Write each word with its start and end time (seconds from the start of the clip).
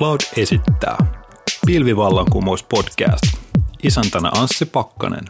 Cloud 0.00 0.20
esittää 0.36 0.96
Pilvivallankumous 1.66 2.62
podcast. 2.62 3.22
Isäntänä 3.82 4.30
Anssi 4.34 4.66
Pakkanen. 4.66 5.24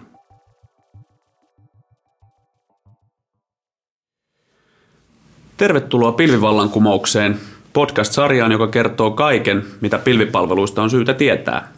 Tervetuloa 5.56 6.12
Pilvivallankumoukseen, 6.12 7.40
podcast-sarjaan, 7.72 8.52
joka 8.52 8.68
kertoo 8.68 9.10
kaiken, 9.10 9.62
mitä 9.80 9.98
pilvipalveluista 9.98 10.82
on 10.82 10.90
syytä 10.90 11.14
tietää. 11.14 11.72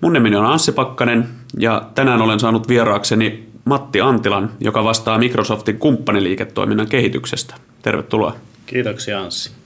Mun 0.00 0.12
nimeni 0.12 0.36
on 0.36 0.46
Anssi 0.46 0.72
Pakkanen 0.72 1.28
ja 1.58 1.90
tänään 1.94 2.22
olen 2.22 2.40
saanut 2.40 2.68
vieraakseni 2.68 3.48
Matti 3.64 4.00
Antilan, 4.00 4.50
joka 4.60 4.84
vastaa 4.84 5.18
Microsoftin 5.18 5.78
kumppaniliiketoiminnan 5.78 6.88
kehityksestä. 6.88 7.54
Tervetuloa. 7.82 8.36
Kiitoksia 8.66 9.20
Anssi. 9.20 9.57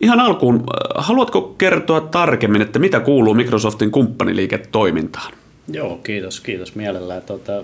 Ihan 0.00 0.20
alkuun, 0.20 0.54
äh, 0.54 1.04
haluatko 1.04 1.54
kertoa 1.58 2.00
tarkemmin, 2.00 2.62
että 2.62 2.78
mitä 2.78 3.00
kuuluu 3.00 3.34
Microsoftin 3.34 3.90
kumppaniliiketoimintaan? 3.90 5.32
Joo, 5.72 5.96
kiitos, 5.96 6.40
kiitos 6.40 6.74
mielellään. 6.74 7.22
Tuota, 7.22 7.62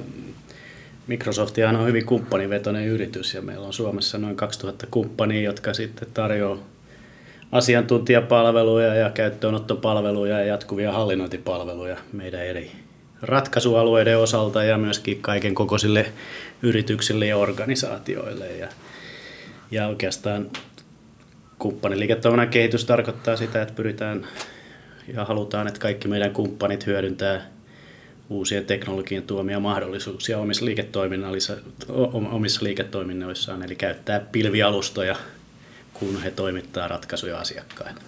Microsoftihan 1.07 1.77
on 1.77 1.87
hyvin 1.87 2.07
kumppanivetoinen 2.07 2.87
yritys 2.87 3.35
ja 3.35 3.43
meillä 3.43 3.67
on 3.67 3.73
Suomessa 3.73 4.19
noin 4.19 4.37
2000 4.37 4.87
kumppania, 4.91 5.43
jotka 5.43 5.75
sitten 5.75 6.09
tarjoaa 6.15 6.59
asiantuntijapalveluja 7.53 8.95
ja 8.95 9.11
käyttöönottopalveluja 9.11 10.39
ja 10.39 10.45
jatkuvia 10.45 10.93
hallinnointipalveluja 10.93 11.97
meidän 12.13 12.47
eri 12.47 12.71
ratkaisualueiden 13.23 14.19
osalta 14.19 14.65
ja 14.65 14.79
myöskin 14.79 15.23
kaiken 15.23 15.55
kokoisille 15.55 16.13
yrityksille 16.63 17.27
ja 17.27 17.37
organisaatioille. 17.37 18.47
Ja, 18.47 18.69
ja 19.71 19.87
oikeastaan 19.87 20.51
kumppaniliiketoiminnan 21.61 22.49
kehitys 22.49 22.85
tarkoittaa 22.85 23.37
sitä, 23.37 23.63
että 23.63 23.75
pyritään 23.75 24.27
ja 25.15 25.25
halutaan, 25.25 25.69
että 25.69 25.81
kaikki 25.81 26.09
meidän 26.09 26.33
kumppanit 26.33 26.87
hyödyntää 26.87 27.47
uusien 28.31 28.65
teknologian 28.65 29.23
tuomia 29.23 29.61
mahdollisuuksia 29.61 30.39
omissa, 30.39 30.65
liiketoiminnallisissa, 30.65 31.57
omissa 32.31 32.65
liiketoiminnoissaan, 32.65 33.63
eli 33.63 33.77
käyttää 33.77 34.21
pilvialustoja, 34.21 35.17
kun 35.95 36.23
he 36.23 36.31
toimittaa 36.31 36.89
ratkaisuja 36.89 37.39
asiakkaille. 37.39 38.01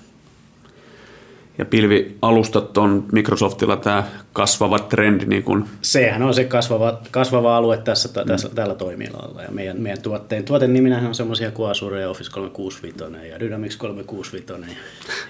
Ja 1.59 1.65
pilvialustat 1.65 2.79
on 2.79 3.05
Microsoftilla 3.13 3.77
tämä 3.77 4.05
kasvava 4.33 4.79
trendi. 4.79 5.27
Niin 5.27 5.43
kun... 5.43 5.67
Sehän 5.83 6.23
on 6.23 6.35
se 6.35 6.45
kasvava, 6.45 6.99
kasvava 7.11 7.57
alue 7.57 7.77
tässä, 7.77 8.09
mm. 8.09 8.27
tässä 8.27 8.49
tällä 8.49 8.75
toimialalla. 8.75 9.43
Ja 9.43 9.51
meidän, 9.51 9.81
meidän 9.81 10.03
tuotteen, 10.03 10.45
tuoten 10.45 10.73
niminähän 10.73 11.07
on 11.07 11.15
semmoisia 11.15 11.51
kuin 11.51 11.71
Azure 11.71 12.01
ja 12.01 12.11
Office 12.11 12.31
365 12.31 13.31
ja 13.31 13.41
Dynamics 13.41 13.77
365 13.77 14.47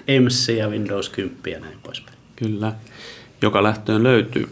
ja 0.07 0.21
MC 0.21 0.57
ja 0.57 0.67
Windows 0.67 1.09
10 1.09 1.51
ja 1.51 1.59
näin 1.59 1.77
poispäin. 1.83 2.17
Kyllä, 2.35 2.73
joka 3.41 3.63
lähtöön 3.63 4.03
löytyy. 4.03 4.49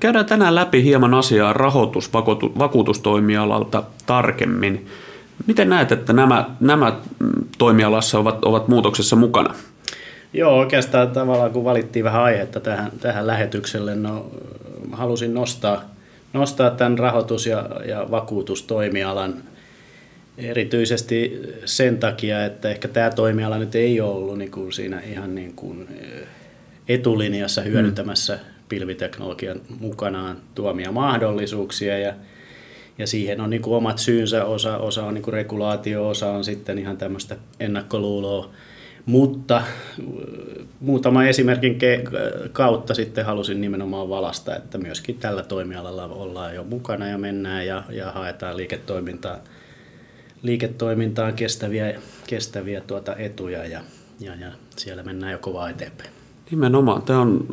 Käydään 0.00 0.26
tänään 0.26 0.54
läpi 0.54 0.82
hieman 0.82 1.14
asiaa 1.14 1.52
rahoitusvakuutustoimialalta 1.52 3.82
tarkemmin. 4.06 4.86
Miten 5.46 5.68
näet, 5.68 5.92
että 5.92 6.12
nämä, 6.12 6.50
nämä 6.60 6.96
toimialassa 7.58 8.18
ovat, 8.18 8.44
ovat 8.44 8.68
muutoksessa 8.68 9.16
mukana? 9.16 9.54
Joo, 10.34 10.58
oikeastaan 10.58 11.10
tavallaan 11.10 11.50
kun 11.50 11.64
valittiin 11.64 12.04
vähän 12.04 12.22
aihetta 12.22 12.60
tähän, 12.60 12.92
tähän 13.00 13.26
lähetykselle, 13.26 13.94
no 13.94 14.30
halusin 14.92 15.34
nostaa, 15.34 15.90
nostaa 16.32 16.70
tämän 16.70 16.98
rahoitus- 16.98 17.46
ja, 17.46 17.70
ja 17.86 18.06
vakuutustoimialan 18.10 19.34
erityisesti 20.38 21.42
sen 21.64 21.98
takia, 21.98 22.44
että 22.44 22.70
ehkä 22.70 22.88
tämä 22.88 23.10
toimiala 23.10 23.58
nyt 23.58 23.74
ei 23.74 24.00
ole 24.00 24.14
ollut 24.14 24.38
niin 24.38 24.50
kuin 24.50 24.72
siinä 24.72 25.00
ihan 25.00 25.34
niin 25.34 25.52
kuin 25.56 25.88
etulinjassa 26.88 27.60
mm. 27.60 27.66
hyödyntämässä 27.66 28.38
pilviteknologian 28.68 29.60
mukanaan 29.80 30.36
tuomia 30.54 30.92
mahdollisuuksia 30.92 31.98
ja, 31.98 32.14
ja 32.98 33.06
siihen 33.06 33.40
on 33.40 33.50
niin 33.50 33.62
kuin 33.62 33.74
omat 33.74 33.98
syynsä, 33.98 34.44
osa, 34.44 34.78
osa 34.78 35.04
on 35.04 35.14
niin 35.14 35.22
kuin 35.22 35.34
regulaatio, 35.34 36.08
osa 36.08 36.30
on 36.30 36.44
sitten 36.44 36.78
ihan 36.78 36.96
tämmöistä 36.96 37.36
ennakkoluuloa, 37.60 38.50
mutta 39.06 39.56
äh, 39.56 39.64
muutama 40.80 41.24
esimerkin 41.24 41.78
kautta 42.52 42.94
sitten 42.94 43.24
halusin 43.24 43.60
nimenomaan 43.60 44.08
valasta, 44.08 44.56
että 44.56 44.78
myöskin 44.78 45.18
tällä 45.18 45.42
toimialalla 45.42 46.04
ollaan 46.04 46.54
jo 46.54 46.64
mukana 46.64 47.08
ja 47.08 47.18
mennään 47.18 47.66
ja, 47.66 47.82
ja 47.90 48.12
haetaan 48.12 48.56
liiketoimintaa, 48.56 49.36
liiketoimintaan 50.42 51.34
kestäviä, 51.34 51.94
kestäviä 52.26 52.80
tuota 52.80 53.16
etuja 53.16 53.66
ja, 53.66 53.80
ja, 54.20 54.34
ja 54.34 54.48
siellä 54.76 55.02
mennään 55.02 55.32
jo 55.32 55.38
kovaa 55.38 55.68
eteenpäin. 55.70 56.10
Nimenomaan. 56.50 57.02
Tämä 57.02 57.20
on 57.20 57.46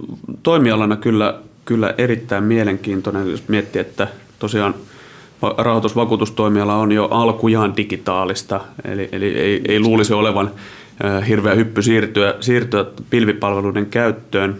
toimialana 0.43 0.95
kyllä, 0.95 1.39
kyllä 1.65 1.93
erittäin 1.97 2.43
mielenkiintoinen, 2.43 3.31
jos 3.31 3.47
miettii, 3.47 3.81
että 3.81 4.07
tosiaan 4.39 4.75
rahoitusvakuutustoimiala 5.57 6.75
on 6.75 6.91
jo 6.91 7.05
alkujaan 7.05 7.77
digitaalista, 7.77 8.61
eli, 8.85 9.09
eli 9.11 9.39
ei, 9.39 9.61
ei 9.67 9.79
luulisi 9.79 10.13
olevan 10.13 10.51
hirveä 11.27 11.55
hyppy 11.55 11.81
siirtyä, 11.81 12.35
siirtyä 12.39 12.85
pilvipalveluiden 13.09 13.85
käyttöön. 13.85 14.55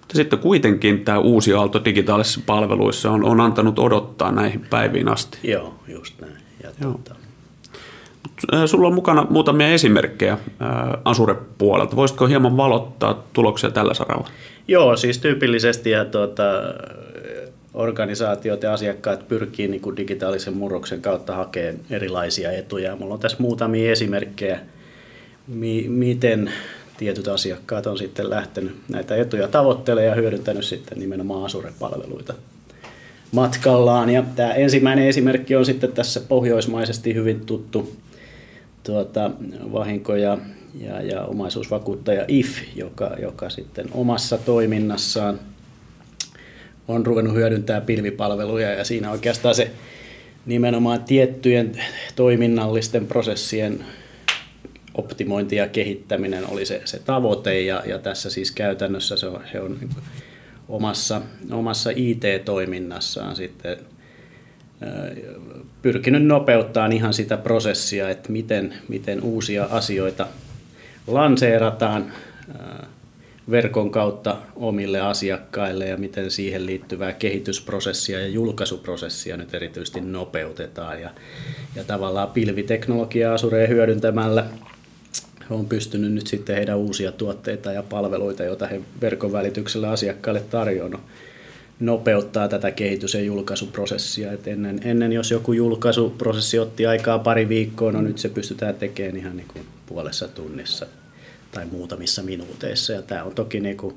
Mutta 0.00 0.16
sitten 0.16 0.38
kuitenkin 0.38 1.04
tämä 1.04 1.18
uusi 1.18 1.52
aalto 1.52 1.84
digitaalisissa 1.84 2.40
palveluissa 2.46 3.10
on, 3.10 3.24
on 3.24 3.40
antanut 3.40 3.78
odottaa 3.78 4.32
näihin 4.32 4.66
päiviin 4.70 5.08
asti. 5.08 5.38
Joo, 5.42 5.74
just 5.88 6.20
näin. 6.20 6.36
Ja 6.62 6.70
tuota... 6.82 7.14
Sulla 8.66 8.88
on 8.88 8.94
mukana 8.94 9.26
muutamia 9.30 9.68
esimerkkejä 9.68 10.38
Asure-puolelta. 11.04 11.96
Voisitko 11.96 12.26
hieman 12.26 12.56
valottaa 12.56 13.24
tuloksia 13.32 13.70
tällä 13.70 13.94
saralla? 13.94 14.28
Joo, 14.68 14.96
siis 14.96 15.18
tyypillisesti 15.18 15.90
ja 15.90 16.04
tuota, 16.04 16.42
organisaatiot 17.74 18.62
ja 18.62 18.72
asiakkaat 18.72 19.28
pyrkii 19.28 19.68
niin 19.68 19.80
kuin 19.80 19.96
digitaalisen 19.96 20.56
murroksen 20.56 21.02
kautta 21.02 21.34
hakemaan 21.34 21.76
erilaisia 21.90 22.52
etuja. 22.52 22.96
Mulla 22.96 23.14
on 23.14 23.20
tässä 23.20 23.38
muutamia 23.40 23.92
esimerkkejä– 23.92 24.60
mi- 25.46 25.88
miten 25.88 26.52
tietyt 26.96 27.28
asiakkaat 27.28 27.86
on 27.86 27.98
sitten 27.98 28.30
lähtenyt 28.30 28.76
näitä 28.88 29.16
etuja 29.16 29.48
tavoittelemaan 29.48 30.08
ja 30.08 30.14
hyödyntänyt 30.14 30.64
sitten 30.64 30.98
nimenomaan 30.98 31.44
Asure-palveluita 31.44 32.34
matkallaan. 33.32 34.10
Ja 34.10 34.24
tämä 34.36 34.52
ensimmäinen 34.52 35.08
esimerkki 35.08 35.56
on 35.56 35.66
sitten 35.66 35.92
tässä 35.92 36.20
pohjoismaisesti 36.20 37.14
hyvin 37.14 37.40
tuttu 37.40 37.96
tuota, 38.82 39.30
vahinko- 39.72 40.16
ja, 40.16 40.38
ja, 40.80 41.02
ja 41.02 41.24
omaisuusvakuuttaja 41.24 42.24
IF, 42.28 42.58
joka, 42.76 43.16
joka 43.22 43.50
sitten 43.50 43.86
omassa 43.92 44.38
toiminnassaan 44.38 45.40
on 46.88 47.06
ruvennut 47.06 47.34
hyödyntää 47.34 47.80
pilvipalveluja 47.80 48.72
ja 48.72 48.84
siinä 48.84 49.10
oikeastaan 49.10 49.54
se 49.54 49.70
nimenomaan 50.46 51.04
tiettyjen 51.04 51.72
toiminnallisten 52.16 53.06
prosessien 53.06 53.84
optimointi 54.94 55.56
ja 55.56 55.68
kehittäminen 55.68 56.50
oli 56.50 56.66
se, 56.66 56.82
se 56.84 56.98
tavoite 56.98 57.60
ja, 57.60 57.82
ja 57.86 57.98
tässä 57.98 58.30
siis 58.30 58.52
käytännössä 58.52 59.16
se 59.16 59.26
on, 59.26 59.44
he 59.54 59.60
on 59.60 59.76
niin 59.80 59.90
omassa, 60.68 61.22
omassa 61.50 61.90
IT-toiminnassaan 61.96 63.36
sitten 63.36 63.76
pyrkinyt 65.82 66.26
nopeuttaa 66.26 66.86
ihan 66.86 67.14
sitä 67.14 67.36
prosessia, 67.36 68.10
että 68.10 68.32
miten, 68.32 68.74
miten 68.88 69.22
uusia 69.22 69.64
asioita 69.64 70.26
lanseerataan 71.06 72.12
verkon 73.50 73.90
kautta 73.90 74.36
omille 74.56 75.00
asiakkaille 75.00 75.88
ja 75.88 75.96
miten 75.96 76.30
siihen 76.30 76.66
liittyvää 76.66 77.12
kehitysprosessia 77.12 78.20
ja 78.20 78.28
julkaisuprosessia 78.28 79.36
nyt 79.36 79.54
erityisesti 79.54 80.00
nopeutetaan. 80.00 81.00
Ja, 81.00 81.10
ja 81.76 81.84
tavallaan 81.84 82.28
pilviteknologiaa 82.28 83.34
Asureen 83.34 83.68
hyödyntämällä 83.68 84.44
on 85.50 85.66
pystynyt 85.66 86.12
nyt 86.12 86.26
sitten 86.26 86.56
heidän 86.56 86.78
uusia 86.78 87.12
tuotteita 87.12 87.72
ja 87.72 87.82
palveluita, 87.82 88.44
joita 88.44 88.66
he 88.66 88.80
verkon 89.00 89.32
välityksellä 89.32 89.90
asiakkaille 89.90 90.40
tarjoavat, 90.40 91.00
nopeuttaa 91.80 92.48
tätä 92.48 92.70
kehitys- 92.70 93.14
ja 93.14 93.20
julkaisuprosessia. 93.20 94.32
Et 94.32 94.46
ennen, 94.46 94.80
ennen, 94.84 95.12
jos 95.12 95.30
joku 95.30 95.52
julkaisuprosessi 95.52 96.58
otti 96.58 96.86
aikaa 96.86 97.18
pari 97.18 97.48
viikkoa, 97.48 97.92
no 97.92 98.02
nyt 98.02 98.18
se 98.18 98.28
pystytään 98.28 98.74
tekemään 98.74 99.16
ihan 99.16 99.36
niin 99.36 99.48
kuin 99.52 99.64
puolessa 99.86 100.28
tunnissa 100.28 100.86
tai 101.52 101.66
muutamissa 101.66 102.22
minuuteissa. 102.22 102.92
Ja 102.92 103.02
tämä 103.02 103.24
on 103.24 103.34
toki 103.34 103.60
niin 103.60 103.76
kuin 103.76 103.94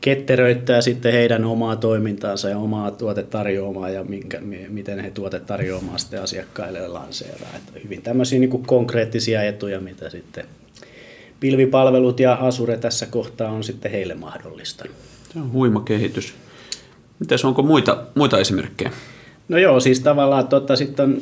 ketteröittää 0.00 0.80
sitten 0.80 1.12
heidän 1.12 1.44
omaa 1.44 1.76
toimintaansa 1.76 2.48
ja 2.48 2.58
omaa 2.58 2.90
tuotetarjoamaa 2.90 3.90
ja 3.90 4.04
minkä, 4.04 4.40
miten 4.68 5.00
he 5.00 5.10
tuotetarjoamaa 5.10 5.98
sitten 5.98 6.22
asiakkaille 6.22 6.88
lanseeraa. 6.88 7.56
Että 7.56 7.80
hyvin 7.84 8.02
tämmöisiä 8.02 8.38
niin 8.38 8.50
kuin 8.50 8.66
konkreettisia 8.66 9.42
etuja, 9.42 9.80
mitä 9.80 10.10
sitten 10.10 10.44
pilvipalvelut 11.40 12.20
ja 12.20 12.34
Asure 12.34 12.76
tässä 12.76 13.06
kohtaa 13.06 13.50
on 13.50 13.64
sitten 13.64 13.90
heille 13.90 14.14
mahdollista. 14.14 14.84
Se 15.32 15.38
on 15.38 15.52
huima 15.52 15.80
kehitys. 15.80 16.34
Mites 17.18 17.44
onko 17.44 17.62
muita, 17.62 18.04
muita 18.14 18.38
esimerkkejä? 18.38 18.90
No 19.48 19.58
joo, 19.58 19.80
siis 19.80 20.00
tavallaan 20.00 20.48
totta, 20.48 20.76
sitten 20.76 21.04
on 21.04 21.20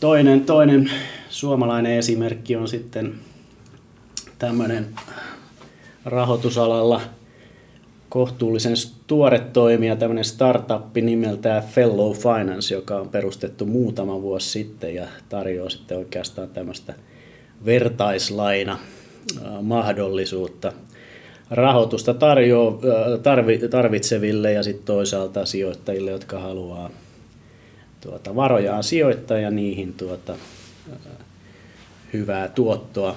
toinen, 0.00 0.40
toinen 0.40 0.90
suomalainen 1.28 1.92
esimerkki 1.92 2.56
on 2.56 2.68
sitten 2.68 3.14
tämmöinen 4.38 4.86
rahoitusalalla 6.04 7.00
kohtuullisen 8.08 8.74
tuore 9.06 9.38
toimija, 9.38 9.96
tämmöinen 9.96 10.24
startuppi 10.24 11.00
nimeltään 11.00 11.62
Fellow 11.62 12.12
Finance, 12.12 12.74
joka 12.74 12.96
on 12.96 13.08
perustettu 13.08 13.66
muutama 13.66 14.22
vuosi 14.22 14.48
sitten 14.48 14.94
ja 14.94 15.06
tarjoaa 15.28 15.70
sitten 15.70 15.98
oikeastaan 15.98 16.48
tämmöistä 16.48 16.94
vertaislaina 17.66 18.78
mahdollisuutta 19.62 20.72
rahoitusta 21.50 22.14
tarjoaa 22.14 22.78
tarvitseville 23.70 24.52
ja 24.52 24.62
sitten 24.62 24.86
toisaalta 24.86 25.46
sijoittajille, 25.46 26.10
jotka 26.10 26.38
haluaa 26.38 26.90
tuota, 28.00 28.36
varojaan 28.36 28.84
sijoittaa 28.84 29.38
ja 29.38 29.50
niihin 29.50 29.92
tuota, 29.92 30.34
hyvää 32.12 32.48
tuottoa 32.48 33.16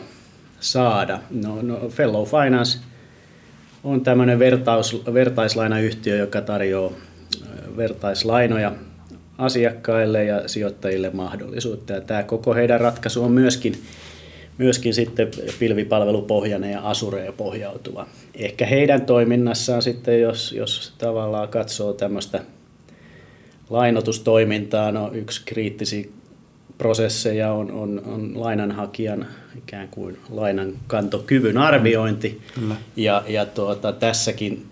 saada. 0.60 1.20
No, 1.30 1.62
no 1.62 1.90
Fellow 1.90 2.26
Finance 2.26 2.80
on 3.84 4.02
tämmöinen 4.02 4.40
vertaus, 4.40 5.04
vertaislainayhtiö, 5.14 6.16
joka 6.16 6.42
tarjoaa 6.42 6.92
vertaislainoja 7.78 8.72
asiakkaille 9.38 10.26
ja 10.26 10.48
sijoittajille 10.48 11.10
mahdollisuutta. 11.10 11.94
Ja 11.94 12.02
tämä 12.02 12.24
koko 12.24 12.54
heidän 12.54 12.80
ratkaisu 12.80 13.24
on 13.24 13.32
myöskin, 13.32 13.74
myöskin 14.58 14.94
sitten 14.94 15.28
pilvipalvelupohjainen 15.60 16.72
ja 16.72 16.82
asureen 16.82 17.34
pohjautuva. 17.34 18.08
Ehkä 18.36 18.66
heidän 18.66 19.06
toiminnassaan 19.06 19.82
sitten, 19.82 20.22
jos, 20.22 20.52
jos 20.52 20.94
tavallaan 20.98 21.48
katsoo 21.48 21.94
tämmöistä 21.94 22.44
lainotustoimintaa, 23.70 24.92
no 24.92 25.12
yksi 25.14 25.42
kriittisiä 25.46 26.06
prosesseja 26.78 27.54
on, 27.54 27.72
on, 27.72 28.02
on 28.06 28.32
lainanhakijan 28.36 29.28
ikään 29.58 29.88
kuin 29.88 30.18
lainankantokyvyn 30.30 31.58
arviointi. 31.58 32.42
Kyllä. 32.56 32.76
Ja, 32.96 33.24
ja 33.28 33.46
tuota, 33.46 33.92
tässäkin 33.92 34.66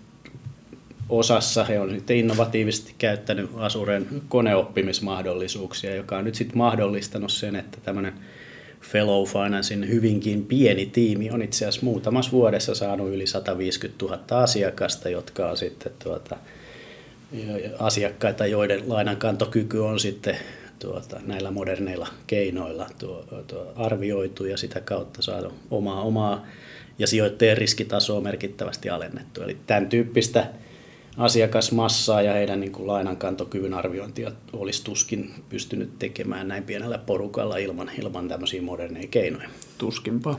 osassa 1.08 1.64
he 1.64 1.80
on 1.80 1.90
sitten 1.90 2.16
innovatiivisesti 2.16 2.94
käyttänyt 2.98 3.50
Asuren 3.56 4.06
koneoppimismahdollisuuksia, 4.28 5.94
joka 5.94 6.16
on 6.16 6.24
nyt 6.24 6.34
sitten 6.34 6.58
mahdollistanut 6.58 7.32
sen, 7.32 7.56
että 7.56 7.78
tämmöinen 7.84 8.12
Fellow 8.92 9.24
Financein 9.26 9.88
hyvinkin 9.88 10.44
pieni 10.44 10.86
tiimi 10.86 11.30
on 11.30 11.42
itse 11.42 11.64
asiassa 11.64 11.86
muutamassa 11.86 12.32
vuodessa 12.32 12.74
saanut 12.74 13.08
yli 13.08 13.26
150 13.26 14.04
000 14.04 14.42
asiakasta, 14.42 15.08
jotka 15.08 15.50
on 15.50 15.56
sitten 15.56 15.92
tuota, 16.04 16.36
asiakkaita, 17.78 18.46
joiden 18.46 18.82
lainankantokyky 18.86 19.78
on 19.78 20.00
sitten 20.00 20.36
tuota, 20.78 21.20
näillä 21.26 21.50
moderneilla 21.50 22.08
keinoilla 22.26 22.86
tuo, 22.98 23.24
tuo 23.46 23.72
arvioitu 23.76 24.44
ja 24.44 24.56
sitä 24.56 24.80
kautta 24.80 25.22
saada 25.22 25.50
omaa, 25.70 26.02
omaa 26.02 26.46
ja 26.98 27.06
sijoittajien 27.06 27.58
riskitasoa 27.58 28.20
merkittävästi 28.20 28.90
alennettu. 28.90 29.42
Eli 29.42 29.56
tämän 29.66 29.88
tyyppistä 29.88 30.46
asiakasmassaa 31.16 32.22
ja 32.22 32.32
heidän 32.32 32.60
niin 32.60 32.72
kuin 32.72 32.86
lainankantokyvyn 32.86 33.74
arviointia 33.74 34.32
olisi 34.52 34.84
tuskin 34.84 35.34
pystynyt 35.48 35.98
tekemään 35.98 36.48
näin 36.48 36.62
pienellä 36.62 36.98
porukalla 36.98 37.56
ilman, 37.56 37.90
ilman 37.98 38.28
tämmöisiä 38.28 38.62
moderneja 38.62 39.08
keinoja. 39.08 39.48
Tuskinpa. 39.78 40.38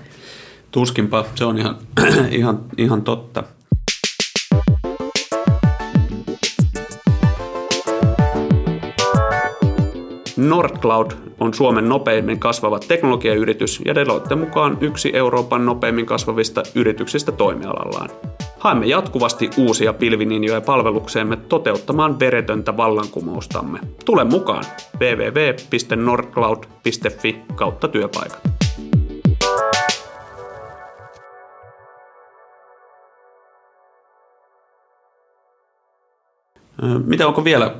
Tuskinpa, 0.71 1.25
se 1.35 1.45
on 1.45 1.57
ihan, 1.57 1.77
ihan, 2.31 2.65
ihan 2.77 3.01
totta. 3.01 3.43
Nordcloud 10.37 11.11
on 11.39 11.53
Suomen 11.53 11.89
nopeimmin 11.89 12.39
kasvava 12.39 12.79
teknologiayritys 12.79 13.81
ja 13.85 13.95
Deloitte 13.95 14.35
mukaan 14.35 14.77
yksi 14.81 15.11
Euroopan 15.13 15.65
nopeimmin 15.65 16.05
kasvavista 16.05 16.63
yrityksistä 16.75 17.31
toimialallaan. 17.31 18.09
Haemme 18.59 18.85
jatkuvasti 18.85 19.49
uusia 19.57 19.93
pilvininjoja 19.93 20.61
palvelukseemme 20.61 21.35
toteuttamaan 21.35 22.19
veretöntä 22.19 22.77
vallankumoustamme. 22.77 23.79
Tule 24.05 24.23
mukaan 24.23 24.63
www.nordcloud.fi 24.99 27.41
kautta 27.55 27.87
työpaikat. 27.87 28.39
Mitä 37.05 37.27
onko 37.27 37.43
vielä 37.43 37.75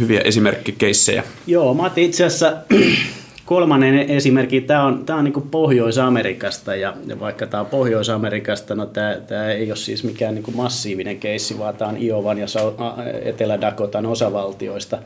hyviä 0.00 0.20
esimerkkikeissejä. 0.20 1.24
Joo, 1.46 1.74
mä 1.74 1.82
otin 1.82 2.04
itse 2.04 2.24
asiassa 2.24 2.52
kolmannen 3.44 3.98
esimerkki, 3.98 4.60
tämä 4.60 4.84
on, 4.84 5.06
tämä 5.06 5.18
on 5.18 5.24
niin 5.24 5.48
Pohjois-Amerikasta 5.50 6.76
ja, 6.76 6.94
ja 7.06 7.20
vaikka 7.20 7.46
tämä 7.46 7.60
on 7.60 7.66
Pohjois-Amerikasta, 7.66 8.74
no 8.74 8.86
tämä, 8.86 9.50
ei 9.52 9.70
ole 9.70 9.76
siis 9.76 10.04
mikään 10.04 10.34
niin 10.34 10.56
massiivinen 10.56 11.20
keissi, 11.20 11.58
vaan 11.58 11.76
tämä 11.76 11.90
on 11.90 12.02
Iovan 12.02 12.38
ja 12.38 12.46
Etelä-Dakotan 13.22 14.06
osavaltioista 14.06 14.98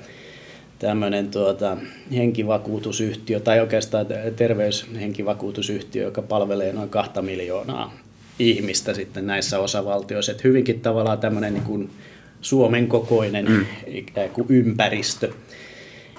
tämmöinen 0.79 1.31
tuota, 1.31 1.77
henkivakuutusyhtiö 2.13 3.41
tai 3.41 3.61
oikeastaan 3.61 4.07
terveyshenkivakuutusyhtiö, 4.37 6.05
joka 6.05 6.23
palvelee 6.23 6.73
noin 6.73 6.89
kahta 6.89 7.23
miljoonaa 7.23 7.95
ihmistä 8.39 8.95
sitten 8.95 9.27
näissä 9.27 9.59
osavaltioissa. 9.59 10.33
Että 10.33 10.49
hyvinkin 10.49 10.81
tavallaan 10.81 11.19
tämmöinen 11.19 11.55
niin 11.55 11.91
Suomen 12.41 12.87
kokoinen 12.87 13.47
mm. 13.51 13.67
ikään 13.87 14.31
kuin 14.31 14.47
ympäristö. 14.49 15.33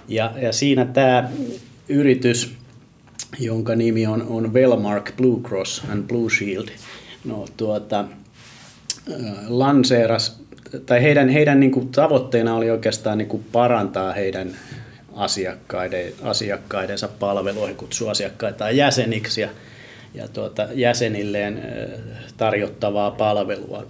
Ja, 0.07 0.33
ja 0.41 0.53
siinä 0.53 0.85
tämä 0.85 1.29
yritys, 1.89 2.53
jonka 3.39 3.75
nimi 3.75 4.07
on, 4.07 4.27
on 4.29 4.53
Wellmark 4.53 5.11
Blue 5.17 5.41
Cross 5.41 5.83
and 5.91 6.07
Blue 6.07 6.29
Shield, 6.29 6.67
no, 7.25 7.45
tuota, 7.57 8.05
lanseeras, 9.47 10.41
tai 10.85 11.01
heidän, 11.01 11.29
heidän 11.29 11.59
niin 11.59 11.71
kuin 11.71 11.89
tavoitteena 11.89 12.55
oli 12.55 12.69
oikeastaan 12.69 13.17
niin 13.17 13.27
kuin 13.27 13.45
parantaa 13.51 14.13
heidän 14.13 14.51
asiakkaiden, 15.15 16.13
asiakkaidensa 16.21 17.07
palveluihin, 17.07 17.75
kutsua 17.75 18.11
asiakkaita 18.11 18.71
jäseniksi 18.71 19.41
ja, 19.41 19.49
ja 20.13 20.27
tuota, 20.27 20.67
jäsenilleen 20.73 21.61
tarjottavaa 22.37 23.11
palvelua. 23.11 23.85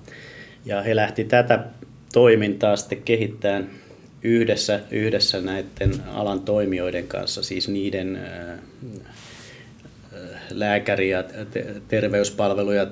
Ja 0.66 0.82
he 0.82 0.96
lähti 0.96 1.24
tätä 1.24 1.64
toimintaa 2.12 2.76
sitten 2.76 3.02
kehittää 3.02 3.64
yhdessä, 4.24 4.80
yhdessä 4.92 5.42
näiden 5.42 5.92
alan 6.14 6.40
toimijoiden 6.40 7.08
kanssa, 7.08 7.44
siis 7.44 7.70
niiden 7.70 8.20
lääkäri- 10.50 11.10
ja 11.10 11.24
terveyspalveluja 11.88 12.88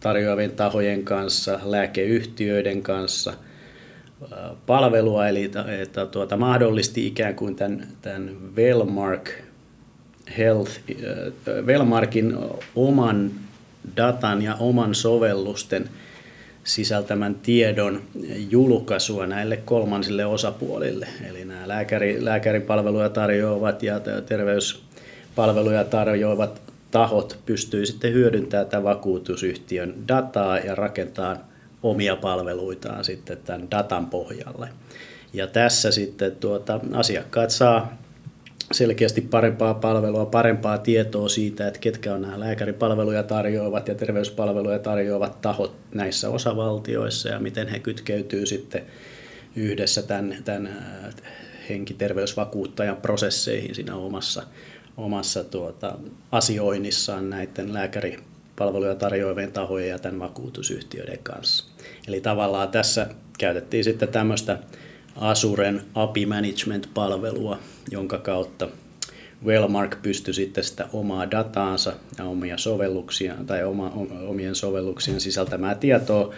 tarjoavien 0.00 0.50
tahojen 0.50 1.04
kanssa, 1.04 1.60
lääkeyhtiöiden 1.64 2.82
kanssa 2.82 3.34
palvelua, 4.66 5.28
eli 5.28 5.50
että 5.80 6.06
tuota, 6.06 6.36
mahdollisti 6.36 7.06
ikään 7.06 7.34
kuin 7.34 7.56
tämän, 7.56 7.86
tämän 8.02 8.36
Wellmark 8.56 9.30
Health, 10.38 10.70
Wellmarkin 11.64 12.36
oman 12.76 13.30
datan 13.96 14.42
ja 14.42 14.54
oman 14.54 14.94
sovellusten– 14.94 15.88
sisältämän 16.68 17.34
tiedon 17.34 18.02
julkaisua 18.50 19.26
näille 19.26 19.56
kolmansille 19.56 20.26
osapuolille. 20.26 21.08
Eli 21.30 21.44
nämä 21.44 21.68
lääkäri, 21.68 22.24
lääkäripalveluja 22.24 23.08
tarjoavat 23.08 23.82
ja 23.82 24.00
terveyspalveluja 24.26 25.84
tarjoavat 25.84 26.62
tahot 26.90 27.38
pystyy 27.46 27.86
sitten 27.86 28.12
hyödyntämään 28.12 28.66
tämän 28.66 28.84
vakuutusyhtiön 28.84 29.94
dataa 30.08 30.58
ja 30.58 30.74
rakentaa 30.74 31.36
omia 31.82 32.16
palveluitaan 32.16 33.04
sitten 33.04 33.38
tämän 33.44 33.70
datan 33.70 34.06
pohjalle. 34.06 34.68
Ja 35.32 35.46
tässä 35.46 35.90
sitten 35.90 36.36
tuota, 36.36 36.80
asiakkaat 36.92 37.50
saa 37.50 37.96
selkeästi 38.72 39.20
parempaa 39.20 39.74
palvelua, 39.74 40.26
parempaa 40.26 40.78
tietoa 40.78 41.28
siitä, 41.28 41.68
että 41.68 41.80
ketkä 41.80 42.14
on 42.14 42.22
nämä 42.22 42.40
lääkäripalveluja 42.40 43.22
tarjoavat 43.22 43.88
ja 43.88 43.94
terveyspalveluja 43.94 44.78
tarjoavat 44.78 45.40
tahot 45.40 45.76
näissä 45.94 46.30
osavaltioissa 46.30 47.28
ja 47.28 47.38
miten 47.40 47.68
he 47.68 47.78
kytkeytyy 47.78 48.46
sitten 48.46 48.82
yhdessä 49.56 50.02
tämän, 50.02 50.36
tämän 50.44 50.68
henkiterveysvakuuttajan 51.68 52.96
prosesseihin 52.96 53.74
siinä 53.74 53.96
omassa, 53.96 54.42
omassa 54.96 55.44
tuota, 55.44 55.98
asioinnissaan 56.32 57.30
näiden 57.30 57.74
lääkäripalveluja 57.74 58.94
tarjoavien 58.94 59.52
tahojen 59.52 59.88
ja 59.88 59.98
tämän 59.98 60.20
vakuutusyhtiöiden 60.20 61.18
kanssa. 61.22 61.64
Eli 62.08 62.20
tavallaan 62.20 62.68
tässä 62.68 63.06
käytettiin 63.38 63.84
sitten 63.84 64.08
tämmöistä 64.08 64.58
Asuren 65.20 65.82
API 65.94 66.26
Management-palvelua, 66.26 67.58
jonka 67.90 68.18
kautta 68.18 68.68
Wellmark 69.44 70.02
pystyi 70.02 70.34
sitten 70.34 70.64
sitä 70.64 70.88
omaa 70.92 71.30
dataansa 71.30 71.92
ja 72.18 72.24
omia 72.24 72.58
sovelluksia 72.58 73.34
tai 73.46 73.64
oma, 73.64 73.92
omien 74.26 74.54
sovelluksien 74.54 75.20
sisältämää 75.20 75.74
tietoa 75.74 76.34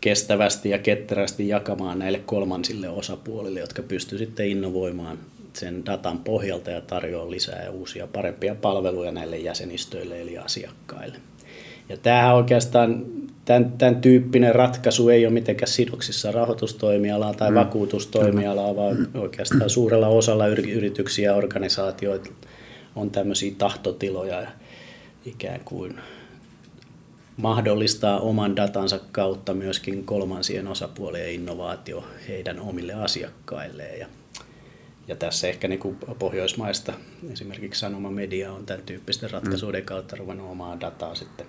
kestävästi 0.00 0.70
ja 0.70 0.78
ketterästi 0.78 1.48
jakamaan 1.48 1.98
näille 1.98 2.18
kolmansille 2.18 2.88
osapuolille, 2.88 3.60
jotka 3.60 3.82
pystyivät 3.82 4.26
sitten 4.26 4.48
innovoimaan 4.48 5.18
sen 5.52 5.86
datan 5.86 6.18
pohjalta 6.18 6.70
ja 6.70 6.80
tarjoaa 6.80 7.30
lisää 7.30 7.64
ja 7.64 7.70
uusia 7.70 8.06
parempia 8.06 8.54
palveluja 8.54 9.12
näille 9.12 9.38
jäsenistöille 9.38 10.20
eli 10.20 10.38
asiakkaille. 10.38 11.16
Ja 11.88 11.96
tämähän 11.96 12.34
oikeastaan, 12.34 13.04
tämän, 13.46 13.72
tämän 13.78 14.00
tyyppinen 14.00 14.54
ratkaisu 14.54 15.08
ei 15.08 15.26
ole 15.26 15.34
mitenkään 15.34 15.68
sidoksissa 15.68 16.32
rahoitustoimialaa 16.32 17.34
tai 17.34 17.50
mm. 17.50 17.54
vakuutustoimialaa, 17.54 18.76
vaan 18.76 19.08
oikeastaan 19.14 19.70
suurella 19.70 20.08
osalla 20.08 20.46
yrityksiä 20.46 21.30
ja 21.30 21.36
organisaatioita 21.36 22.30
on 22.96 23.10
tämmöisiä 23.10 23.54
tahtotiloja 23.58 24.46
ikään 25.24 25.60
kuin 25.64 26.00
mahdollistaa 27.36 28.20
oman 28.20 28.56
datansa 28.56 29.00
kautta 29.12 29.54
myöskin 29.54 30.04
kolmansien 30.04 30.68
osapuolien 30.68 31.32
innovaatio 31.32 32.04
heidän 32.28 32.60
omille 32.60 32.94
asiakkailleen. 32.94 34.00
Ja, 34.00 34.06
ja 35.08 35.16
tässä 35.16 35.48
ehkä 35.48 35.68
niin 35.68 35.78
kuin 35.78 35.96
Pohjoismaista 36.18 36.92
esimerkiksi 37.32 37.80
Sanoma 37.80 38.10
Media 38.10 38.52
on 38.52 38.66
tämän 38.66 38.82
tyyppisten 38.86 39.30
ratkaisuiden 39.30 39.84
kautta 39.84 40.16
ruvennut 40.16 40.50
omaa 40.50 40.80
dataa 40.80 41.14
sitten 41.14 41.46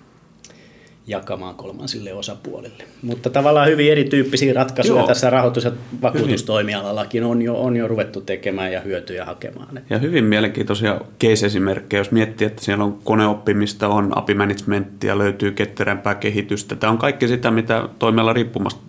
jakamaan 1.08 1.54
kolmansille 1.54 2.12
osapuolille. 2.12 2.84
Mutta 3.02 3.30
tavallaan 3.30 3.68
hyvin 3.68 3.92
erityyppisiä 3.92 4.52
ratkaisuja 4.52 4.98
Joo. 4.98 5.06
tässä 5.06 5.30
rahoitus- 5.30 5.64
ja 5.64 5.72
vakuutustoimialallakin 6.02 7.24
on 7.24 7.42
jo, 7.42 7.54
on 7.62 7.76
jo 7.76 7.88
ruvettu 7.88 8.20
tekemään 8.20 8.72
ja 8.72 8.80
hyötyjä 8.80 9.24
hakemaan. 9.24 9.80
Ja 9.90 9.98
hyvin 9.98 10.24
mielenkiintoisia 10.24 11.00
case-esimerkkejä, 11.20 12.00
jos 12.00 12.10
miettii, 12.10 12.46
että 12.46 12.64
siellä 12.64 12.84
on 12.84 12.98
koneoppimista, 13.04 13.88
on 13.88 14.18
API 14.18 14.34
managementtia, 14.34 15.18
löytyy 15.18 15.52
ketterämpää 15.52 16.14
kehitystä. 16.14 16.76
Tämä 16.76 16.90
on 16.90 16.98
kaikki 16.98 17.28
sitä, 17.28 17.50
mitä 17.50 17.88
toimiala 17.98 18.34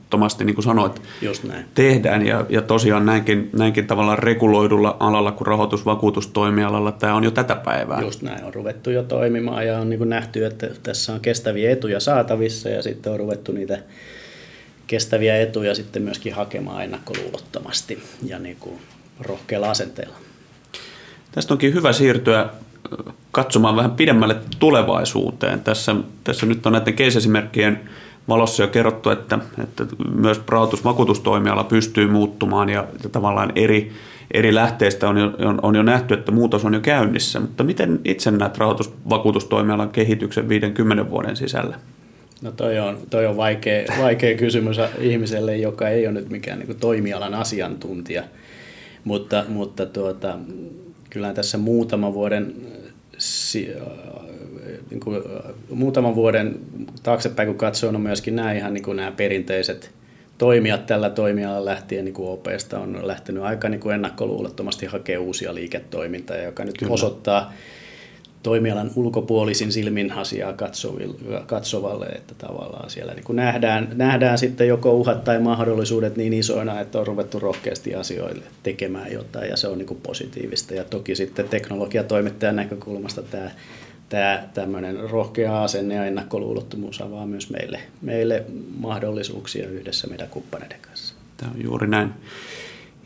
riippumattomasti, 0.09 0.45
niin 0.45 0.55
kuin 0.55 0.63
sanoit, 0.63 1.01
Just 1.21 1.43
näin. 1.43 1.65
tehdään. 1.73 2.25
Ja, 2.25 2.45
ja 2.49 2.61
tosiaan 2.61 3.05
näinkin, 3.05 3.49
näinkin 3.53 3.87
tavallaan 3.87 4.19
reguloidulla 4.19 4.97
alalla 4.99 5.31
kuin 5.31 5.47
rahoitusvakuutustoimialalla 5.47 6.91
tämä 6.91 7.15
on 7.15 7.23
jo 7.23 7.31
tätä 7.31 7.55
päivää. 7.55 8.01
Just 8.01 8.21
näin, 8.21 8.43
on 8.43 8.53
ruvettu 8.53 8.89
jo 8.89 9.03
toimimaan 9.03 9.67
ja 9.67 9.79
on 9.79 9.89
niin 9.89 9.97
kuin 9.97 10.09
nähty, 10.09 10.45
että 10.45 10.67
tässä 10.83 11.13
on 11.13 11.19
kestäviä 11.19 11.71
etuja 11.71 11.99
saatavissa 11.99 12.69
ja 12.69 12.81
sitten 12.81 13.13
on 13.13 13.19
ruvettu 13.19 13.51
niitä 13.51 13.79
kestäviä 14.87 15.37
etuja 15.37 15.75
sitten 15.75 16.01
myöskin 16.01 16.33
hakemaan 16.33 16.83
ennakkoluulottomasti 16.83 18.03
ja 18.25 18.39
niin 18.39 18.57
kuin 18.59 18.79
rohkealla 19.19 19.69
asenteella. 19.69 20.15
Tästä 21.31 21.53
onkin 21.53 21.73
hyvä 21.73 21.93
siirtyä 21.93 22.49
katsomaan 23.31 23.75
vähän 23.75 23.91
pidemmälle 23.91 24.35
tulevaisuuteen. 24.59 25.59
Tässä, 25.59 25.95
tässä 26.23 26.45
nyt 26.45 26.65
on 26.65 26.73
näiden 26.73 26.93
case-esimerkkien 26.93 27.79
valossa 28.29 28.63
jo 28.63 28.67
kerrottu, 28.67 29.09
että, 29.09 29.39
että 29.63 29.85
myös 30.15 30.41
rahoitusvakuutustoimiala 30.47 31.63
pystyy 31.63 32.07
muuttumaan 32.07 32.69
ja, 32.69 32.87
tavallaan 33.11 33.51
eri, 33.55 33.91
eri 34.31 34.55
lähteistä 34.55 35.09
on 35.09 35.17
jo, 35.17 35.31
on, 35.61 35.75
jo 35.75 35.83
nähty, 35.83 36.13
että 36.13 36.31
muutos 36.31 36.65
on 36.65 36.73
jo 36.73 36.79
käynnissä. 36.79 37.39
Mutta 37.39 37.63
miten 37.63 37.99
itse 38.05 38.31
näet 38.31 38.57
rahoitusvakuutustoimialan 38.57 39.89
kehityksen 39.89 40.49
50 40.49 41.09
vuoden 41.09 41.35
sisällä? 41.35 41.79
No 42.41 42.51
toi 42.51 42.79
on, 42.79 42.97
toi 43.09 43.25
on 43.25 43.37
vaikea, 43.37 43.85
vaikea 44.01 44.37
kysymys 44.37 44.77
ihmiselle, 44.99 45.57
joka 45.57 45.89
ei 45.89 46.07
ole 46.07 46.13
nyt 46.13 46.29
mikään 46.29 46.59
niin 46.59 46.79
toimialan 46.79 47.33
asiantuntija, 47.33 48.23
mutta, 49.03 49.45
mutta 49.47 49.85
tuota, 49.85 50.37
kyllä 51.09 51.33
tässä 51.33 51.57
muutaman 51.57 52.13
vuoden, 52.13 52.55
niin 54.89 54.99
kuin, 54.99 55.23
muutaman 55.69 56.15
vuoden 56.15 56.59
taaksepäin 57.03 57.47
kun 57.47 57.57
katsoo, 57.57 57.89
on 57.89 58.01
myöskin 58.01 58.35
nämä 58.35 58.53
ihan 58.53 58.73
niin 58.73 58.83
kuin 58.83 58.97
nämä 58.97 59.11
perinteiset 59.11 59.91
toimijat 60.37 60.85
tällä 60.85 61.09
toimialalla 61.09 61.65
lähtien 61.65 62.05
niin 62.05 62.13
kuin 62.13 62.29
OPsta 62.29 62.79
on 62.79 63.07
lähtenyt 63.07 63.43
aika 63.43 63.69
niin 63.69 63.79
kuin 63.79 63.95
ennakkoluulottomasti 63.95 64.85
hakemaan 64.85 65.25
uusia 65.25 65.55
liiketoimintaa, 65.55 66.37
joka 66.37 66.65
nyt 66.65 66.77
Kyllä. 66.77 66.93
osoittaa 66.93 67.53
toimialan 68.43 68.91
ulkopuolisin 68.95 69.71
silmin 69.71 70.11
asiaa 70.11 70.53
katsovalle, 71.45 72.05
että 72.05 72.35
tavallaan 72.37 72.89
siellä 72.89 73.13
niin 73.13 73.35
nähdään, 73.35 73.87
nähdään 73.95 74.37
sitten 74.37 74.67
joko 74.67 74.93
uhat 74.93 75.23
tai 75.23 75.39
mahdollisuudet 75.39 76.17
niin 76.17 76.33
isoina, 76.33 76.79
että 76.79 76.99
on 76.99 77.07
ruvettu 77.07 77.39
rohkeasti 77.39 77.95
asioille 77.95 78.45
tekemään 78.63 79.11
jotain 79.11 79.49
ja 79.49 79.57
se 79.57 79.67
on 79.67 79.77
niin 79.77 79.87
kuin 79.87 80.01
positiivista. 80.03 80.73
Ja 80.73 80.83
toki 80.83 81.15
sitten 81.15 81.49
teknologiatoimittajan 81.49 82.55
näkökulmasta 82.55 83.21
tämä 83.21 83.51
tämä 84.09 84.43
tämmöinen 84.53 85.09
rohkea 85.09 85.63
asenne 85.63 85.95
ja 85.95 86.05
ennakkoluulottomuus 86.05 87.01
avaa 87.01 87.25
myös 87.25 87.49
meille, 87.49 87.79
meille 88.01 88.43
mahdollisuuksia 88.79 89.69
yhdessä 89.69 90.07
meidän 90.07 90.29
kumppaneiden 90.29 90.79
kanssa. 90.81 91.15
Tämä 91.37 91.51
on 91.55 91.63
juuri 91.63 91.87
näin. 91.87 92.09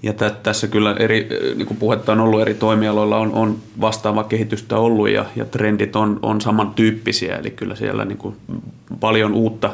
Ja 0.04 0.14
t- 0.14 0.44
tässä 0.44 0.68
kyllä 0.68 0.96
eri, 1.00 1.30
niin 1.56 1.68
kuin 1.68 1.78
puhetta 1.78 2.12
on 2.12 2.20
ollut 2.20 2.42
eri 2.42 2.54
toimialoilla, 2.54 3.18
on, 3.18 3.34
on 3.34 3.58
vastaava 3.82 4.24
kehitystä 4.24 4.78
ollut 4.78 5.10
ja, 5.10 5.26
ja 5.36 5.46
trendit 5.46 5.96
on, 5.96 6.20
on 6.22 6.42
samantyyppisiä, 6.42 7.36
eli 7.36 7.52
kyllä 7.52 7.76
siellä 7.76 8.06
niin 8.06 8.18
kuin 8.18 8.36
paljon 9.00 9.34
uutta, 9.34 9.74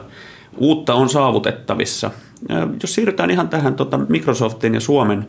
uutta 0.58 0.94
on 0.94 1.10
saavutettavissa. 1.10 2.12
Jos 2.82 2.96
siirrytään 2.96 3.32
ihan 3.32 3.50
tähän 3.50 3.76
tota 3.76 3.98
Microsoftin 3.98 4.74
ja 4.74 4.80
Suomen, 4.80 5.28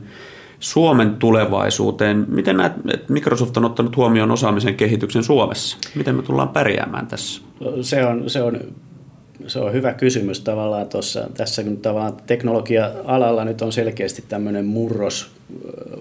Suomen 0.60 1.16
tulevaisuuteen, 1.16 2.26
miten 2.28 2.56
näet, 2.56 2.72
että 2.92 3.12
Microsoft 3.12 3.56
on 3.56 3.64
ottanut 3.64 3.96
huomioon 3.96 4.30
osaamisen 4.30 4.74
kehityksen 4.74 5.22
Suomessa? 5.22 5.78
Miten 5.94 6.14
me 6.14 6.22
tullaan 6.22 6.48
pärjäämään 6.48 7.06
tässä? 7.06 7.42
Se 7.82 8.04
on, 8.06 8.30
se 8.30 8.42
on 8.42 8.60
se 9.46 9.58
on 9.58 9.72
hyvä 9.72 9.92
kysymys 9.92 10.40
tavallaan 10.40 10.88
tuossa. 10.88 11.28
Tässä 11.36 11.64
kun 11.64 11.76
tavallaan 11.76 12.16
teknologia-alalla 12.26 13.44
nyt 13.44 13.62
on 13.62 13.72
selkeästi 13.72 14.24
tämmöinen 14.28 14.64
murros 14.64 15.30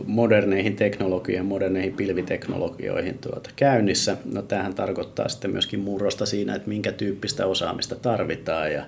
moderneihin 0.06 0.76
teknologioihin, 0.76 1.46
moderneihin 1.46 1.94
pilviteknologioihin 1.94 3.18
tuota 3.18 3.50
käynnissä. 3.56 4.18
No 4.34 4.42
tämähän 4.42 4.74
tarkoittaa 4.74 5.30
sitten 5.30 5.52
myöskin 5.52 5.80
murrosta 5.80 6.26
siinä, 6.26 6.56
että 6.56 6.70
minkä 6.70 6.92
tyyppistä 6.92 7.46
osaamista 7.46 7.96
tarvitaan 7.96 8.74
ja, 8.74 8.78
ja 8.78 8.86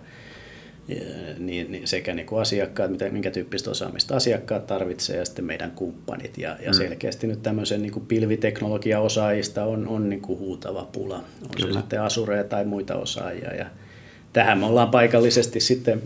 niin, 1.37 1.71
niin 1.71 1.87
sekä 1.87 2.13
niin 2.13 2.25
kuin 2.25 2.41
asiakkaat, 2.41 2.91
mitä, 2.91 3.09
minkä 3.09 3.31
tyyppistä 3.31 3.71
osaamista 3.71 4.15
asiakkaat 4.15 4.67
tarvitsee 4.67 5.17
ja 5.17 5.25
sitten 5.25 5.45
meidän 5.45 5.71
kumppanit. 5.71 6.37
Ja, 6.37 6.57
ja 6.65 6.71
mm. 6.71 6.77
selkeästi 6.77 7.27
nyt 7.27 7.43
tämmöisen 7.43 7.81
niin 7.81 7.91
kuin 7.91 8.05
pilviteknologia-osaajista 8.05 9.65
on, 9.65 9.87
on 9.87 10.09
niin 10.09 10.21
kuin 10.21 10.39
huutava 10.39 10.89
pula. 10.91 11.15
On 11.15 11.49
Kyllä. 11.55 11.73
se 11.73 11.79
sitten 11.79 12.01
asureja 12.01 12.43
tai 12.43 12.65
muita 12.65 12.95
osaajia 12.95 13.55
ja 13.55 13.65
tähän 14.33 14.57
me 14.57 14.65
ollaan 14.65 14.89
paikallisesti 14.89 15.59
sitten 15.59 16.01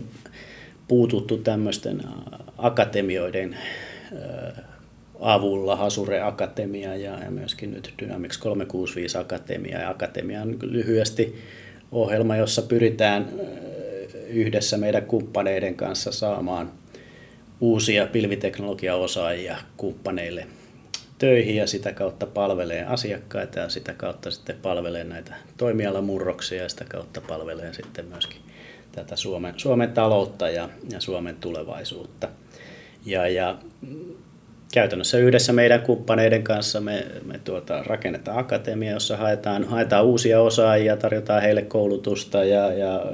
puututtu 0.88 1.38
tämmöisten 1.38 2.02
akatemioiden 2.58 3.56
avulla, 5.20 5.76
Hasure 5.76 6.20
Akatemia 6.20 6.96
ja, 6.96 7.18
ja 7.24 7.30
myöskin 7.30 7.70
nyt 7.70 7.94
Dynamics 8.02 8.38
365 8.38 9.18
Akatemia. 9.18 9.80
Ja 9.80 9.90
Akatemia 9.90 10.42
on 10.42 10.56
lyhyesti 10.62 11.34
ohjelma, 11.92 12.36
jossa 12.36 12.62
pyritään 12.62 13.28
yhdessä 14.28 14.76
meidän 14.76 15.06
kumppaneiden 15.06 15.74
kanssa 15.74 16.12
saamaan 16.12 16.72
uusia 17.60 18.06
pilviteknologiaosaajia 18.06 19.56
kumppaneille 19.76 20.46
töihin 21.18 21.56
ja 21.56 21.66
sitä 21.66 21.92
kautta 21.92 22.26
palvelee 22.26 22.84
asiakkaita 22.84 23.58
ja 23.58 23.68
sitä 23.68 23.94
kautta 23.94 24.30
sitten 24.30 24.56
palvelee 24.62 25.04
näitä 25.04 25.34
toimialamurroksia 25.56 26.62
ja 26.62 26.68
sitä 26.68 26.84
kautta 26.88 27.20
palvelee 27.20 27.74
sitten 27.74 28.04
myöskin 28.04 28.40
tätä 28.92 29.16
Suomen, 29.16 29.54
Suomen 29.56 29.92
taloutta 29.92 30.50
ja, 30.50 30.68
ja 30.90 31.00
Suomen 31.00 31.36
tulevaisuutta. 31.36 32.28
Ja, 33.06 33.28
ja 33.28 33.58
käytännössä 34.72 35.18
yhdessä 35.18 35.52
meidän 35.52 35.80
kumppaneiden 35.80 36.42
kanssa 36.42 36.80
me, 36.80 37.06
me 37.24 37.40
tuota, 37.44 37.82
rakennetaan 37.82 38.38
akatemia, 38.38 38.92
jossa 38.92 39.16
haetaan, 39.16 39.64
haetaan 39.64 40.04
uusia 40.04 40.40
osaajia, 40.40 40.96
tarjotaan 40.96 41.42
heille 41.42 41.62
koulutusta 41.62 42.44
ja, 42.44 42.72
ja 42.72 43.04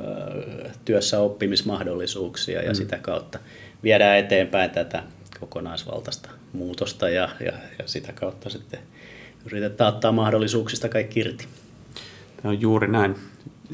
työssä 0.84 1.20
oppimismahdollisuuksia 1.20 2.62
ja 2.62 2.70
mm. 2.70 2.74
sitä 2.74 2.98
kautta 2.98 3.38
viedään 3.82 4.18
eteenpäin 4.18 4.70
tätä 4.70 5.02
kokonaisvaltaista 5.40 6.30
muutosta 6.52 7.08
ja, 7.08 7.28
ja, 7.40 7.52
ja 7.78 7.84
sitä 7.86 8.12
kautta 8.12 8.50
sitten 8.50 8.80
yritetään 9.46 9.94
ottaa 9.94 10.12
mahdollisuuksista 10.12 10.88
kaikki 10.88 11.20
irti. 11.20 11.48
Tämä 12.36 12.52
on 12.52 12.60
juuri 12.60 12.88
näin. 12.88 13.16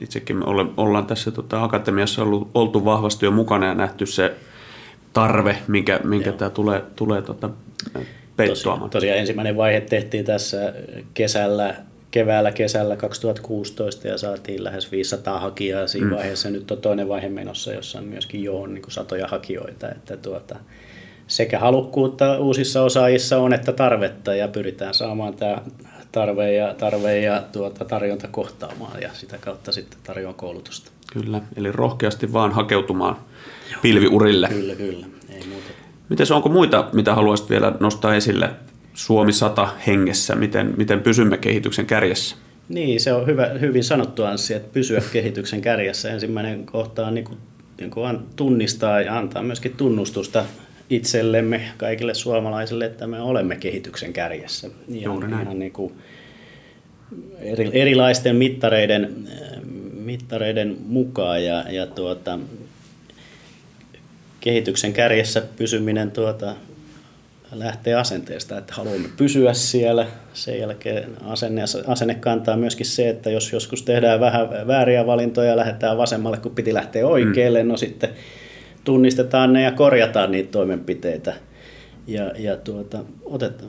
Itsekin 0.01 0.37
me 0.37 0.45
ollaan 0.77 1.07
tässä 1.07 1.31
tota, 1.31 1.63
akatemiassa 1.65 2.23
ollut, 2.23 2.51
oltu 2.55 2.85
vahvasti 2.85 3.27
jo 3.27 3.31
mukana 3.31 3.67
ja 3.67 3.75
nähty 3.75 4.07
se 4.07 4.35
tarve, 5.21 5.59
minkä, 5.69 6.01
minkä 6.05 6.33
tämä 6.33 6.51
tulee, 6.51 6.83
tulee 6.97 7.23
tota, 7.23 7.51
peittoamaan. 8.37 8.55
Tosiaan, 8.55 8.91
tosiaan 8.91 9.19
ensimmäinen 9.19 9.57
vaihe 9.57 9.81
tehtiin 9.81 10.25
tässä 10.25 10.73
kesällä, 11.15 11.75
keväällä 12.11 12.53
kesällä 12.53 12.97
2016 12.97 14.09
ja 14.09 14.19
saatiin 14.19 14.65
lähes 14.65 14.93
500 14.93 15.41
hakijaa 15.41 15.87
siinä 15.87 16.07
mm. 16.07 16.17
vaiheessa. 16.17 16.51
Nyt 16.51 16.71
on 16.71 16.79
toinen 16.79 17.09
vaihe 17.09 17.29
menossa, 17.29 17.73
jossa 17.73 17.99
on 17.99 18.05
myöskin 18.05 18.45
jo 18.45 18.61
on 18.61 18.75
niin 18.75 18.85
satoja 18.89 19.29
hakijoita. 19.29 19.89
Että 19.89 20.17
tuota, 20.17 20.57
sekä 21.27 21.59
halukkuutta 21.59 22.39
uusissa 22.39 22.83
osaajissa 22.83 23.39
on 23.39 23.53
että 23.53 23.73
tarvetta 23.73 24.35
ja 24.35 24.49
pyritään 24.49 24.95
saamaan 24.95 25.35
tämä 25.35 25.63
tarve 26.13 26.53
ja, 26.55 26.75
tarve 26.75 27.21
ja 27.21 27.43
tuota, 27.53 27.85
tarjonta 27.85 28.29
kohtaamaan 28.29 29.03
ja 29.03 29.11
sitä 29.13 29.39
kautta 29.39 29.73
sitten 29.73 29.99
tarjoan 30.07 30.35
koulutusta. 30.35 30.98
Kyllä, 31.13 31.41
eli 31.57 31.73
rohkeasti 31.73 32.33
vaan 32.33 32.53
hakeutumaan 32.53 33.17
pilviurille. 33.83 34.49
Kyllä, 34.49 34.75
kyllä, 34.75 35.07
ei 35.29 35.47
muuta. 35.49 35.69
Miten 36.09 36.27
onko 36.35 36.49
muita, 36.49 36.89
mitä 36.93 37.15
haluaisit 37.15 37.51
vielä 37.51 37.73
nostaa 37.81 38.15
esille 38.15 38.51
Suomi 38.95 39.33
100 39.33 39.69
hengessä, 39.87 40.35
miten, 40.35 40.75
miten 40.77 41.01
pysymme 41.01 41.39
kehityksen 41.39 41.87
kärjessä? 41.87 42.37
Niin, 42.69 43.01
se 43.01 43.13
on 43.13 43.27
hyvä, 43.27 43.47
hyvin 43.47 43.85
sanottu 43.85 44.23
Anssi, 44.23 44.55
että 44.55 44.73
pysyä 44.73 45.03
kehityksen 45.13 45.61
kärjessä. 45.61 46.13
Ensimmäinen 46.13 46.67
kohta 46.67 47.07
on 47.07 47.15
niin 47.15 47.25
kuin, 47.25 47.39
niin 47.81 47.91
kuin 47.91 48.19
tunnistaa 48.37 49.01
ja 49.01 49.19
antaa 49.19 49.43
myöskin 49.43 49.75
tunnustusta 49.77 50.45
itsellemme, 50.91 51.61
kaikille 51.77 52.15
suomalaisille, 52.15 52.85
että 52.85 53.07
me 53.07 53.21
olemme 53.21 53.57
kehityksen 53.57 54.13
kärjessä. 54.13 54.71
Juuri 54.89 55.29
näin. 55.29 55.43
Ihan 55.43 55.59
niin 55.59 55.73
kuin 55.73 55.93
eri, 57.39 57.71
erilaisten 57.73 58.37
mittareiden, 58.37 59.29
mittareiden 60.09 60.77
mukaan 60.87 61.45
ja, 61.45 61.65
ja 61.71 61.87
tuota, 61.87 62.39
kehityksen 64.41 64.93
kärjessä 64.93 65.43
pysyminen 65.57 66.11
tuota, 66.11 66.55
lähtee 67.53 67.95
asenteesta, 67.95 68.59
että 68.59 68.75
haluamme 68.75 69.09
pysyä 69.17 69.55
siellä. 69.55 70.07
Sen 70.33 70.59
jälkeen 70.59 71.11
asenne, 71.25 71.63
asenne 71.87 72.15
kantaa 72.15 72.57
myöskin 72.57 72.87
se, 72.87 73.09
että 73.09 73.31
jos 73.31 73.53
joskus 73.53 73.83
tehdään 73.83 74.21
vähän 74.21 74.67
vääriä 74.67 75.07
valintoja 75.07 75.51
ja 75.51 75.57
lähdetään 75.57 75.99
vasemmalle, 75.99 76.37
kun 76.37 76.55
piti 76.55 76.75
lähteä 76.75 77.07
oikealle, 77.07 77.63
mm. 77.63 77.69
no 77.69 77.77
sitten 77.77 78.11
tunnistetaan 78.85 79.53
ne 79.53 79.63
ja 79.63 79.73
korjataan 79.73 80.33
niitä 80.33 80.51
toimenpiteitä. 80.51 81.35
Ja, 82.09 82.33
ja 82.39 82.57
tuota, 82.57 82.99
otet, 83.25 83.65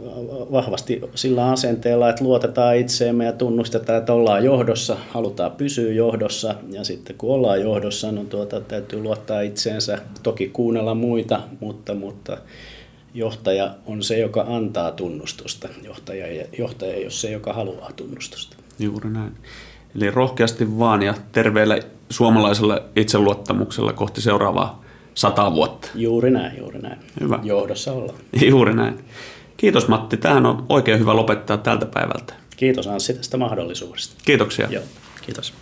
vahvasti 0.52 1.02
sillä 1.16 1.52
asenteella, 1.52 2.10
että 2.10 2.24
luotetaan 2.24 2.78
itseemme 2.78 3.26
ja 3.26 3.32
tunnustetaan, 3.32 4.00
että 4.00 4.14
ollaan 4.14 4.46
johdossa, 4.46 4.98
halutaan 5.10 5.52
pysyä 5.52 5.94
johdossa. 5.94 6.56
Ja 6.72 6.84
sitten 6.84 7.16
kun 7.18 7.34
ollaan 7.34 7.62
johdossa, 7.62 8.12
no 8.12 8.24
tuota, 8.24 8.62
täytyy 8.62 9.02
luottaa 9.02 9.42
itseensä, 9.42 9.98
toki 10.24 10.50
kuunnella 10.50 10.96
muita, 10.96 11.42
mutta, 11.60 11.96
mutta 11.96 12.38
johtaja 13.14 13.76
on 13.86 14.04
se, 14.04 14.20
joka 14.20 14.46
antaa 14.50 14.92
tunnustusta. 14.92 15.70
Johtaja, 15.84 16.46
johtaja 16.58 16.94
ei 16.94 17.04
ole 17.04 17.12
se, 17.12 17.32
joka 17.32 17.54
haluaa 17.54 17.92
tunnustusta. 17.96 18.58
Juuri 18.80 19.10
näin. 19.10 19.32
Eli 19.96 20.12
rohkeasti 20.12 20.80
vaan 20.80 21.02
ja 21.02 21.14
terveellä 21.32 21.80
suomalaisella 22.10 22.82
itseluottamuksella 22.96 23.94
kohti 23.94 24.22
seuraavaa 24.22 24.89
sata 25.20 25.54
vuotta. 25.54 25.88
Juuri 25.96 26.32
näin, 26.32 26.58
juuri 26.58 26.80
näin. 26.80 27.00
Hyvä. 27.22 27.40
Johdossa 27.44 27.94
ollaan. 27.94 28.20
Juuri 28.50 28.74
näin. 28.74 29.00
Kiitos 29.58 29.88
Matti. 29.88 30.18
Tähän 30.18 30.46
on 30.46 30.66
oikein 30.70 31.00
hyvä 31.00 31.16
lopettaa 31.16 31.58
tältä 31.58 31.86
päivältä. 31.86 32.34
Kiitos 32.58 32.88
Anssi 32.88 33.14
tästä 33.14 33.38
mahdollisuudesta. 33.38 34.16
Kiitoksia. 34.26 34.68
Joo, 34.70 34.84
kiitos. 35.22 35.54